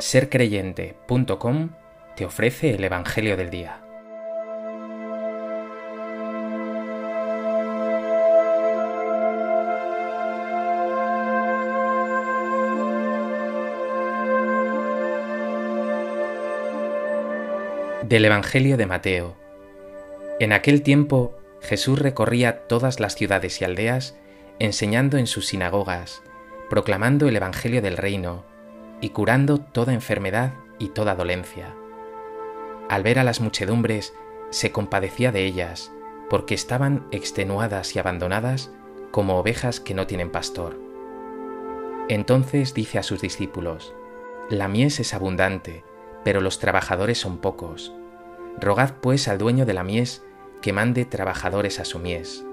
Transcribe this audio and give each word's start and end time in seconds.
sercreyente.com 0.00 1.70
te 2.14 2.24
ofrece 2.24 2.70
el 2.70 2.84
Evangelio 2.84 3.36
del 3.36 3.50
Día. 3.50 3.80
Del 18.04 18.24
Evangelio 18.24 18.76
de 18.76 18.86
Mateo. 18.86 19.36
En 20.38 20.52
aquel 20.52 20.82
tiempo 20.82 21.36
Jesús 21.60 21.98
recorría 21.98 22.66
todas 22.68 23.00
las 23.00 23.16
ciudades 23.16 23.60
y 23.60 23.64
aldeas, 23.64 24.16
enseñando 24.60 25.18
en 25.18 25.26
sus 25.26 25.48
sinagogas, 25.48 26.22
proclamando 26.70 27.28
el 27.28 27.36
Evangelio 27.36 27.82
del 27.82 27.96
reino, 27.96 28.44
y 29.00 29.10
curando 29.10 29.58
toda 29.58 29.92
enfermedad 29.92 30.54
y 30.78 30.88
toda 30.88 31.14
dolencia. 31.14 31.74
Al 32.88 33.02
ver 33.02 33.18
a 33.18 33.24
las 33.24 33.40
muchedumbres, 33.40 34.14
se 34.50 34.72
compadecía 34.72 35.32
de 35.32 35.44
ellas, 35.44 35.92
porque 36.30 36.54
estaban 36.54 37.06
extenuadas 37.10 37.94
y 37.94 37.98
abandonadas 37.98 38.70
como 39.10 39.38
ovejas 39.38 39.80
que 39.80 39.94
no 39.94 40.06
tienen 40.06 40.30
pastor. 40.30 40.78
Entonces 42.08 42.74
dice 42.74 42.98
a 42.98 43.02
sus 43.02 43.20
discípulos, 43.20 43.94
La 44.48 44.68
mies 44.68 45.00
es 45.00 45.12
abundante, 45.14 45.84
pero 46.24 46.40
los 46.40 46.58
trabajadores 46.58 47.18
son 47.18 47.38
pocos. 47.38 47.92
Rogad 48.60 48.94
pues 49.00 49.28
al 49.28 49.38
dueño 49.38 49.66
de 49.66 49.74
la 49.74 49.84
mies 49.84 50.24
que 50.62 50.72
mande 50.72 51.04
trabajadores 51.04 51.80
a 51.80 51.84
su 51.84 51.98
mies. 51.98 52.44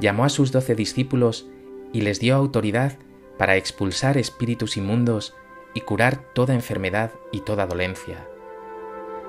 Llamó 0.00 0.24
a 0.24 0.28
sus 0.28 0.52
doce 0.52 0.74
discípulos 0.74 1.48
y 1.92 2.00
les 2.00 2.20
dio 2.20 2.34
autoridad 2.34 2.98
para 3.38 3.56
expulsar 3.56 4.18
espíritus 4.18 4.76
inmundos 4.76 5.34
y 5.74 5.80
curar 5.80 6.32
toda 6.34 6.54
enfermedad 6.54 7.10
y 7.32 7.40
toda 7.40 7.66
dolencia. 7.66 8.28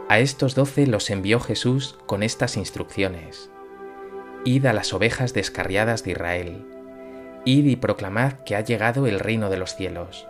A 0.08 0.20
estos 0.20 0.54
doce 0.54 0.86
los 0.86 1.10
envió 1.10 1.40
Jesús 1.40 1.98
con 2.06 2.22
estas 2.22 2.58
instrucciones. 2.58 3.50
Id 4.44 4.68
a 4.68 4.74
las 4.74 4.94
ovejas 4.94 5.34
descarriadas 5.34 6.04
de 6.04 6.12
Israel. 6.12 6.66
Id 7.46 7.66
y 7.66 7.76
proclamad 7.76 8.34
que 8.46 8.56
ha 8.56 8.62
llegado 8.62 9.08
el 9.08 9.20
reino 9.20 9.50
de 9.50 9.58
los 9.58 9.76
cielos. 9.76 10.28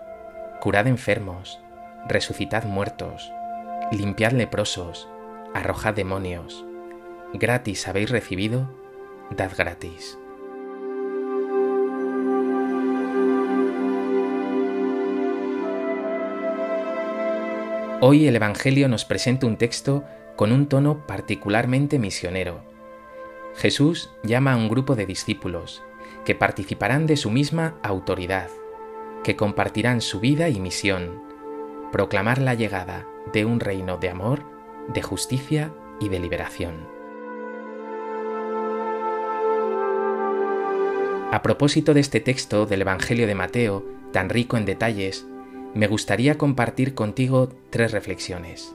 Curad 0.62 0.88
enfermos, 0.88 1.60
resucitad 2.08 2.64
muertos, 2.64 3.30
limpiad 3.92 4.32
leprosos, 4.32 5.10
arrojad 5.54 5.94
demonios. 5.94 6.66
Gratis 7.34 7.88
habéis 7.90 8.10
recibido, 8.10 8.74
dad 9.32 9.52
gratis. 9.58 10.18
Hoy 18.02 18.28
el 18.28 18.36
Evangelio 18.36 18.90
nos 18.90 19.06
presenta 19.06 19.48
un 19.48 19.56
texto 19.56 20.04
con 20.36 20.52
un 20.52 20.68
tono 20.68 21.08
particularmente 21.08 21.98
misionero. 21.98 22.62
Jesús 23.56 24.12
llama 24.22 24.52
a 24.52 24.58
un 24.58 24.68
grupo 24.68 24.98
de 24.98 25.06
discípulos 25.06 25.82
que 26.26 26.36
participarán 26.36 27.08
de 27.08 27.16
su 27.16 27.32
misma 27.32 27.76
autoridad, 27.84 28.50
que 29.24 29.38
compartirán 29.38 30.02
su 30.02 30.20
vida 30.20 30.50
y 30.50 30.60
misión, 30.60 31.24
proclamar 31.94 32.42
la 32.42 32.54
llegada 32.54 33.08
de 33.32 33.46
un 33.46 33.62
reino 33.62 33.96
de 33.96 34.10
amor, 34.10 34.44
de 34.94 35.02
justicia 35.02 35.74
y 36.02 36.10
de 36.10 36.20
liberación. 36.20 36.88
A 41.32 41.42
propósito 41.42 41.94
de 41.94 42.02
este 42.02 42.20
texto 42.20 42.66
del 42.66 42.82
Evangelio 42.82 43.26
de 43.26 43.36
Mateo, 43.36 43.86
tan 44.12 44.28
rico 44.28 44.58
en 44.58 44.66
detalles, 44.66 45.26
me 45.76 45.88
gustaría 45.88 46.38
compartir 46.38 46.96
contigo 46.96 47.50
tres 47.70 47.92
reflexiones. 47.92 48.74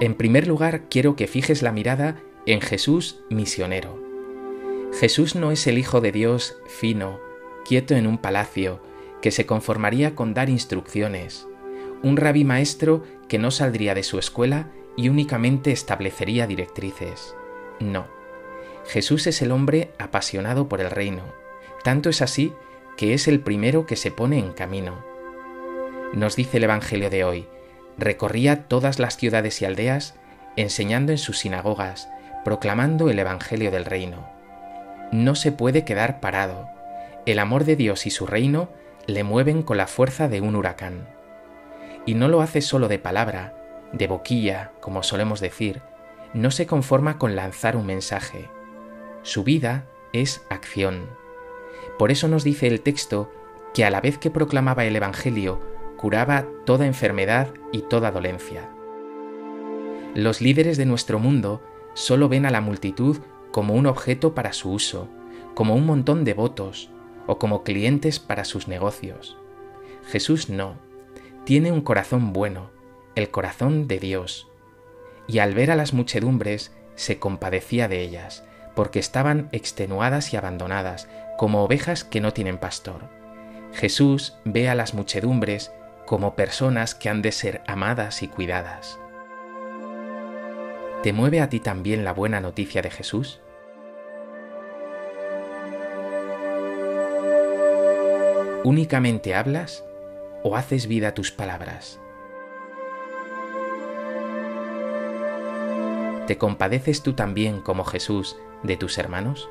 En 0.00 0.14
primer 0.14 0.46
lugar, 0.46 0.84
quiero 0.88 1.16
que 1.16 1.26
fijes 1.26 1.60
la 1.62 1.72
mirada 1.72 2.22
en 2.46 2.60
Jesús 2.60 3.20
misionero. 3.28 4.00
Jesús 4.98 5.34
no 5.34 5.50
es 5.50 5.66
el 5.66 5.78
Hijo 5.78 6.00
de 6.00 6.12
Dios 6.12 6.56
fino, 6.68 7.18
quieto 7.66 7.96
en 7.96 8.06
un 8.06 8.18
palacio, 8.18 8.80
que 9.20 9.32
se 9.32 9.44
conformaría 9.44 10.14
con 10.14 10.34
dar 10.34 10.48
instrucciones, 10.48 11.48
un 12.02 12.16
rabí 12.16 12.44
maestro 12.44 13.02
que 13.28 13.38
no 13.38 13.50
saldría 13.50 13.94
de 13.94 14.04
su 14.04 14.20
escuela 14.20 14.70
y 14.96 15.08
únicamente 15.08 15.72
establecería 15.72 16.46
directrices. 16.46 17.34
No. 17.80 18.06
Jesús 18.86 19.26
es 19.26 19.42
el 19.42 19.50
hombre 19.50 19.90
apasionado 19.98 20.68
por 20.68 20.80
el 20.80 20.90
reino. 20.90 21.24
Tanto 21.82 22.08
es 22.08 22.22
así 22.22 22.52
que 22.96 23.14
es 23.14 23.28
el 23.28 23.40
primero 23.40 23.86
que 23.86 23.96
se 23.96 24.10
pone 24.10 24.38
en 24.38 24.52
camino. 24.52 25.04
Nos 26.12 26.36
dice 26.36 26.56
el 26.56 26.64
Evangelio 26.64 27.10
de 27.10 27.24
hoy, 27.24 27.46
recorría 27.98 28.64
todas 28.68 28.98
las 28.98 29.16
ciudades 29.16 29.60
y 29.60 29.64
aldeas, 29.66 30.14
enseñando 30.56 31.12
en 31.12 31.18
sus 31.18 31.38
sinagogas, 31.38 32.08
proclamando 32.44 33.10
el 33.10 33.18
Evangelio 33.18 33.70
del 33.70 33.84
reino. 33.84 34.28
No 35.12 35.34
se 35.34 35.52
puede 35.52 35.84
quedar 35.84 36.20
parado. 36.20 36.68
El 37.26 37.38
amor 37.38 37.64
de 37.64 37.76
Dios 37.76 38.06
y 38.06 38.10
su 38.10 38.26
reino 38.26 38.68
le 39.06 39.24
mueven 39.24 39.62
con 39.62 39.76
la 39.76 39.86
fuerza 39.86 40.28
de 40.28 40.40
un 40.40 40.56
huracán. 40.56 41.08
Y 42.06 42.14
no 42.14 42.28
lo 42.28 42.40
hace 42.40 42.60
solo 42.60 42.88
de 42.88 42.98
palabra, 42.98 43.54
de 43.92 44.06
boquilla, 44.06 44.72
como 44.80 45.02
solemos 45.02 45.40
decir, 45.40 45.82
no 46.34 46.50
se 46.50 46.66
conforma 46.66 47.18
con 47.18 47.36
lanzar 47.36 47.76
un 47.76 47.86
mensaje. 47.86 48.48
Su 49.22 49.44
vida 49.44 49.84
es 50.12 50.42
acción 50.50 51.25
por 51.98 52.10
eso 52.10 52.28
nos 52.28 52.44
dice 52.44 52.66
el 52.66 52.80
texto 52.80 53.30
que 53.74 53.84
a 53.84 53.90
la 53.90 54.00
vez 54.00 54.18
que 54.18 54.30
proclamaba 54.30 54.84
el 54.84 54.96
Evangelio, 54.96 55.60
curaba 55.96 56.46
toda 56.64 56.86
enfermedad 56.86 57.48
y 57.72 57.82
toda 57.82 58.10
dolencia. 58.10 58.70
Los 60.14 60.40
líderes 60.40 60.76
de 60.76 60.86
nuestro 60.86 61.18
mundo 61.18 61.62
solo 61.94 62.28
ven 62.28 62.46
a 62.46 62.50
la 62.50 62.60
multitud 62.60 63.18
como 63.50 63.74
un 63.74 63.86
objeto 63.86 64.34
para 64.34 64.52
su 64.52 64.70
uso, 64.70 65.08
como 65.54 65.74
un 65.74 65.86
montón 65.86 66.24
de 66.24 66.34
votos 66.34 66.90
o 67.26 67.38
como 67.38 67.62
clientes 67.64 68.18
para 68.18 68.44
sus 68.44 68.68
negocios. 68.68 69.36
Jesús 70.06 70.48
no, 70.48 70.76
tiene 71.44 71.72
un 71.72 71.80
corazón 71.80 72.32
bueno, 72.32 72.70
el 73.14 73.30
corazón 73.30 73.88
de 73.88 73.98
Dios, 73.98 74.48
y 75.26 75.38
al 75.38 75.54
ver 75.54 75.70
a 75.70 75.76
las 75.76 75.92
muchedumbres 75.92 76.72
se 76.94 77.18
compadecía 77.18 77.88
de 77.88 78.02
ellas, 78.02 78.44
porque 78.74 78.98
estaban 78.98 79.48
extenuadas 79.52 80.32
y 80.32 80.36
abandonadas, 80.36 81.08
como 81.36 81.62
ovejas 81.64 82.04
que 82.04 82.20
no 82.20 82.32
tienen 82.32 82.58
pastor. 82.58 83.02
Jesús 83.72 84.38
ve 84.44 84.68
a 84.68 84.74
las 84.74 84.94
muchedumbres 84.94 85.72
como 86.06 86.34
personas 86.34 86.94
que 86.94 87.08
han 87.08 87.20
de 87.20 87.32
ser 87.32 87.62
amadas 87.66 88.22
y 88.22 88.28
cuidadas. 88.28 88.98
¿Te 91.02 91.12
mueve 91.12 91.40
a 91.40 91.48
ti 91.48 91.60
también 91.60 92.04
la 92.04 92.12
buena 92.12 92.40
noticia 92.40 92.80
de 92.82 92.90
Jesús? 92.90 93.40
¿Únicamente 98.64 99.34
hablas 99.34 99.84
o 100.42 100.56
haces 100.56 100.86
vida 100.88 101.14
tus 101.14 101.30
palabras? 101.30 102.00
¿Te 106.26 106.38
compadeces 106.38 107.02
tú 107.02 107.12
también 107.12 107.60
como 107.60 107.84
Jesús 107.84 108.36
de 108.64 108.76
tus 108.76 108.98
hermanos? 108.98 109.48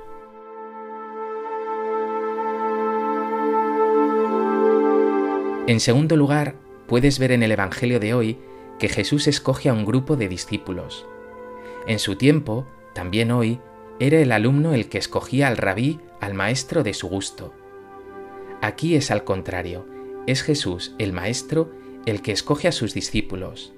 En 5.68 5.80
segundo 5.80 6.16
lugar, 6.16 6.53
puedes 6.86 7.18
ver 7.18 7.31
en 7.31 7.42
el 7.42 7.52
Evangelio 7.52 8.00
de 8.00 8.14
hoy 8.14 8.38
que 8.78 8.88
Jesús 8.88 9.28
escoge 9.28 9.68
a 9.68 9.74
un 9.74 9.84
grupo 9.84 10.16
de 10.16 10.28
discípulos. 10.28 11.08
En 11.88 11.98
su 11.98 12.18
tiempo, 12.18 12.68
también 12.94 13.31
hoy, 13.31 13.59
era 14.00 14.20
el 14.20 14.31
alumno 14.31 14.75
el 14.75 14.90
que 14.90 15.00
escogía 15.00 15.48
al 15.48 15.57
rabí, 15.57 16.00
al 16.22 16.36
maestro 16.36 16.84
de 16.84 16.94
su 16.94 17.07
gusto. 17.07 17.51
Aquí 18.62 18.95
es 18.95 19.10
al 19.10 19.24
contrario, 19.24 19.88
es 20.28 20.44
Jesús, 20.44 20.94
el 21.00 21.13
maestro, 21.13 21.72
el 22.06 22.22
que 22.22 22.31
escoge 22.31 22.68
a 22.68 22.72
sus 22.72 22.94
discípulos. 22.94 23.74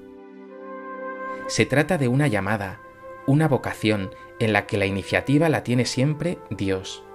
Se 1.47 1.65
trata 1.65 1.97
de 1.97 2.09
una 2.09 2.27
llamada, 2.27 2.81
una 3.27 3.47
vocación 3.47 4.11
en 4.41 4.51
la 4.51 4.67
que 4.67 4.77
la 4.77 4.88
iniciativa 4.88 5.47
la 5.47 5.63
tiene 5.63 5.85
siempre 5.85 6.38
Dios. 6.50 7.06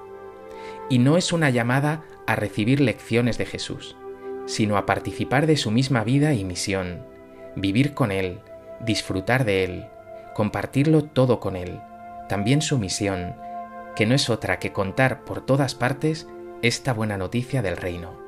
Y 0.88 0.98
no 0.98 1.18
es 1.18 1.30
una 1.34 1.50
llamada 1.50 2.04
a 2.26 2.36
recibir 2.36 2.80
lecciones 2.80 3.36
de 3.36 3.44
Jesús 3.44 3.96
sino 4.46 4.76
a 4.76 4.86
participar 4.86 5.46
de 5.46 5.56
su 5.56 5.70
misma 5.70 6.04
vida 6.04 6.34
y 6.34 6.44
misión, 6.44 7.06
vivir 7.56 7.94
con 7.94 8.10
Él, 8.12 8.40
disfrutar 8.80 9.44
de 9.44 9.64
Él, 9.64 9.86
compartirlo 10.34 11.04
todo 11.04 11.40
con 11.40 11.56
Él, 11.56 11.80
también 12.28 12.62
su 12.62 12.78
misión, 12.78 13.36
que 13.94 14.06
no 14.06 14.14
es 14.14 14.30
otra 14.30 14.58
que 14.58 14.72
contar 14.72 15.24
por 15.24 15.44
todas 15.44 15.74
partes 15.74 16.26
esta 16.62 16.92
buena 16.92 17.18
noticia 17.18 17.62
del 17.62 17.76
reino. 17.76 18.18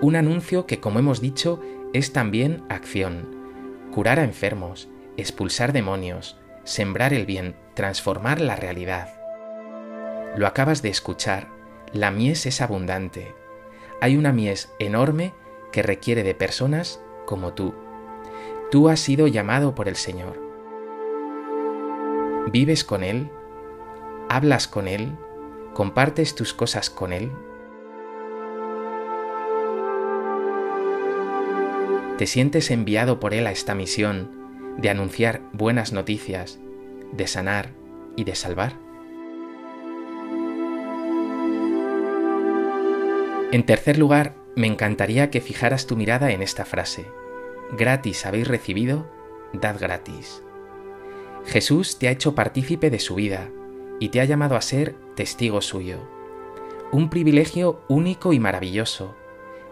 Un 0.00 0.16
anuncio 0.16 0.66
que, 0.66 0.80
como 0.80 0.98
hemos 0.98 1.20
dicho, 1.20 1.60
es 1.92 2.12
también 2.12 2.64
acción, 2.68 3.36
curar 3.92 4.18
a 4.18 4.24
enfermos, 4.24 4.88
expulsar 5.16 5.72
demonios, 5.72 6.38
sembrar 6.64 7.14
el 7.14 7.24
bien, 7.24 7.56
transformar 7.74 8.40
la 8.40 8.56
realidad. 8.56 9.08
Lo 10.36 10.46
acabas 10.46 10.82
de 10.82 10.90
escuchar, 10.90 11.48
la 11.92 12.10
mies 12.10 12.44
es 12.46 12.60
abundante, 12.60 13.34
hay 14.00 14.16
una 14.16 14.32
mies 14.32 14.72
enorme 14.78 15.32
que 15.72 15.82
requiere 15.82 16.22
de 16.22 16.34
personas 16.34 17.00
como 17.24 17.54
tú. 17.54 17.74
Tú 18.70 18.88
has 18.88 19.00
sido 19.00 19.26
llamado 19.26 19.74
por 19.74 19.88
el 19.88 19.96
Señor. 19.96 20.40
¿Vives 22.52 22.84
con 22.84 23.02
Él? 23.02 23.30
¿Hablas 24.28 24.68
con 24.68 24.88
Él? 24.88 25.16
¿Compartes 25.72 26.34
tus 26.34 26.52
cosas 26.52 26.90
con 26.90 27.12
Él? 27.12 27.30
¿Te 32.18 32.26
sientes 32.26 32.70
enviado 32.70 33.20
por 33.20 33.34
Él 33.34 33.46
a 33.46 33.52
esta 33.52 33.74
misión 33.74 34.74
de 34.78 34.90
anunciar 34.90 35.42
buenas 35.52 35.92
noticias, 35.92 36.58
de 37.12 37.26
sanar 37.26 37.70
y 38.16 38.24
de 38.24 38.34
salvar? 38.34 38.85
En 43.56 43.64
tercer 43.64 43.96
lugar, 43.96 44.34
me 44.54 44.66
encantaría 44.66 45.30
que 45.30 45.40
fijaras 45.40 45.86
tu 45.86 45.96
mirada 45.96 46.30
en 46.30 46.42
esta 46.42 46.66
frase. 46.66 47.06
Gratis 47.72 48.26
habéis 48.26 48.46
recibido, 48.46 49.10
dad 49.54 49.80
gratis. 49.80 50.42
Jesús 51.46 51.98
te 51.98 52.08
ha 52.08 52.10
hecho 52.10 52.34
partícipe 52.34 52.90
de 52.90 52.98
su 52.98 53.14
vida 53.14 53.48
y 53.98 54.10
te 54.10 54.20
ha 54.20 54.26
llamado 54.26 54.56
a 54.56 54.60
ser 54.60 54.94
testigo 55.14 55.62
suyo. 55.62 56.06
Un 56.92 57.08
privilegio 57.08 57.80
único 57.88 58.34
y 58.34 58.40
maravilloso 58.40 59.16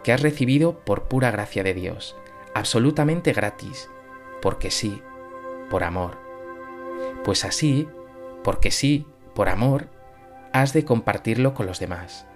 que 0.02 0.14
has 0.14 0.22
recibido 0.22 0.78
por 0.78 1.02
pura 1.02 1.30
gracia 1.30 1.62
de 1.62 1.74
Dios 1.74 2.16
absolutamente 2.54 3.34
gratis, 3.34 3.90
porque 4.40 4.70
sí, 4.70 5.02
por 5.68 5.84
amor. 5.84 6.16
Pues 7.22 7.44
así, 7.44 7.86
porque 8.44 8.70
sí, 8.70 9.06
por 9.34 9.50
amor, 9.50 9.90
has 10.54 10.72
de 10.72 10.86
compartirlo 10.86 11.52
con 11.52 11.66
los 11.66 11.80
demás. 11.80 12.26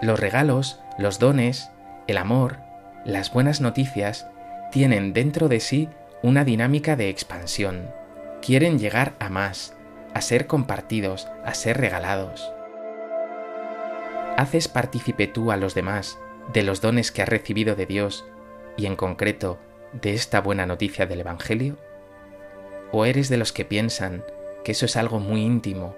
Los 0.00 0.20
regalos, 0.20 0.80
los 0.96 1.18
dones, 1.18 1.70
el 2.06 2.18
amor, 2.18 2.58
las 3.04 3.32
buenas 3.32 3.60
noticias 3.60 4.28
tienen 4.70 5.12
dentro 5.12 5.48
de 5.48 5.58
sí 5.58 5.88
una 6.22 6.44
dinámica 6.44 6.94
de 6.94 7.08
expansión. 7.08 7.90
Quieren 8.40 8.78
llegar 8.78 9.14
a 9.18 9.28
más, 9.28 9.74
a 10.14 10.20
ser 10.20 10.46
compartidos, 10.46 11.26
a 11.44 11.52
ser 11.54 11.78
regalados. 11.78 12.52
¿Haces 14.36 14.68
partícipe 14.68 15.26
tú 15.26 15.50
a 15.50 15.56
los 15.56 15.74
demás 15.74 16.16
de 16.52 16.62
los 16.62 16.80
dones 16.80 17.10
que 17.10 17.22
has 17.22 17.28
recibido 17.28 17.74
de 17.74 17.86
Dios 17.86 18.24
y 18.76 18.86
en 18.86 18.94
concreto 18.94 19.58
de 19.92 20.14
esta 20.14 20.40
buena 20.40 20.64
noticia 20.64 21.06
del 21.06 21.20
Evangelio? 21.20 21.76
¿O 22.92 23.04
eres 23.04 23.28
de 23.28 23.36
los 23.36 23.52
que 23.52 23.64
piensan 23.64 24.24
que 24.62 24.72
eso 24.72 24.86
es 24.86 24.96
algo 24.96 25.18
muy 25.18 25.42
íntimo, 25.42 25.96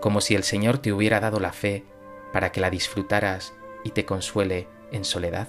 como 0.00 0.20
si 0.20 0.34
el 0.34 0.42
Señor 0.42 0.78
te 0.78 0.92
hubiera 0.92 1.20
dado 1.20 1.38
la 1.38 1.52
fe 1.52 1.84
para 2.36 2.52
que 2.52 2.60
la 2.60 2.68
disfrutaras 2.68 3.54
y 3.82 3.92
te 3.92 4.04
consuele 4.04 4.68
en 4.92 5.06
soledad? 5.06 5.48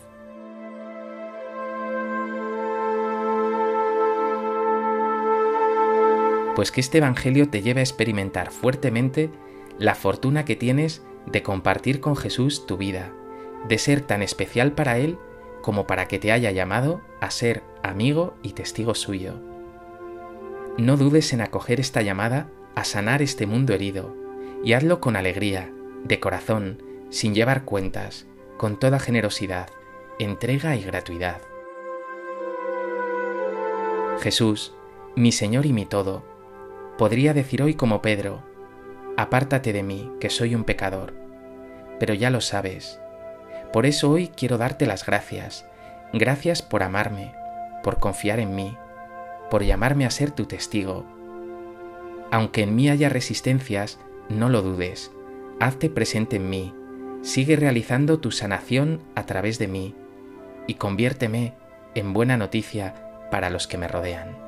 Pues 6.55 6.71
que 6.71 6.79
este 6.79 6.99
Evangelio 6.99 7.49
te 7.49 7.61
lleve 7.61 7.81
a 7.81 7.83
experimentar 7.83 8.51
fuertemente 8.51 9.29
la 9.77 9.95
fortuna 9.95 10.45
que 10.45 10.55
tienes 10.55 11.03
de 11.25 11.43
compartir 11.43 11.99
con 11.99 12.15
Jesús 12.15 12.65
tu 12.65 12.77
vida, 12.77 13.11
de 13.67 13.77
ser 13.79 13.99
tan 13.99 14.21
especial 14.21 14.71
para 14.71 14.97
Él 14.97 15.17
como 15.61 15.87
para 15.87 16.07
que 16.07 16.19
te 16.19 16.31
haya 16.31 16.51
llamado 16.51 17.01
a 17.19 17.31
ser 17.31 17.63
amigo 17.83 18.33
y 18.43 18.53
testigo 18.53 18.95
suyo. 18.95 19.33
No 20.77 20.95
dudes 20.95 21.33
en 21.33 21.41
acoger 21.41 21.81
esta 21.81 22.01
llamada 22.01 22.49
a 22.75 22.85
sanar 22.85 23.21
este 23.21 23.45
mundo 23.45 23.73
herido, 23.73 24.15
y 24.63 24.71
hazlo 24.71 25.01
con 25.01 25.17
alegría, 25.17 25.73
de 26.03 26.19
corazón, 26.19 26.83
sin 27.09 27.33
llevar 27.33 27.63
cuentas, 27.65 28.27
con 28.57 28.79
toda 28.79 28.99
generosidad, 28.99 29.69
entrega 30.19 30.75
y 30.75 30.83
gratuidad. 30.83 31.41
Jesús, 34.19 34.73
mi 35.15 35.31
Señor 35.31 35.65
y 35.65 35.73
mi 35.73 35.85
todo, 35.85 36.23
podría 36.97 37.33
decir 37.33 37.61
hoy 37.61 37.75
como 37.75 38.01
Pedro, 38.01 38.43
apártate 39.15 39.73
de 39.73 39.83
mí, 39.83 40.11
que 40.19 40.29
soy 40.29 40.55
un 40.55 40.63
pecador, 40.63 41.13
pero 41.99 42.13
ya 42.13 42.29
lo 42.29 42.41
sabes, 42.41 42.99
por 43.71 43.85
eso 43.85 44.09
hoy 44.09 44.29
quiero 44.29 44.57
darte 44.57 44.85
las 44.85 45.05
gracias. 45.05 45.65
Gracias 46.13 46.61
por 46.61 46.83
amarme, 46.83 47.33
por 47.83 47.99
confiar 47.99 48.39
en 48.39 48.55
mí, 48.55 48.77
por 49.49 49.63
llamarme 49.63 50.05
a 50.05 50.09
ser 50.09 50.31
tu 50.31 50.45
testigo. 50.45 51.05
Aunque 52.31 52.63
en 52.63 52.75
mí 52.75 52.89
haya 52.89 53.09
resistencias, 53.09 53.99
no 54.29 54.49
lo 54.49 54.61
dudes. 54.61 55.11
Hazte 55.59 55.89
presente 55.89 56.35
en 56.35 56.49
mí. 56.49 56.73
Sigue 57.23 57.55
realizando 57.55 58.19
tu 58.19 58.29
sanación 58.29 59.01
a 59.15 59.25
través 59.25 59.57
de 59.57 59.67
mí 59.67 59.95
y 60.67 60.75
conviérteme 60.75 61.55
en 61.95 62.13
buena 62.13 62.37
noticia 62.37 62.93
para 63.31 63.49
los 63.49 63.65
que 63.65 63.79
me 63.79 63.87
rodean. 63.87 64.46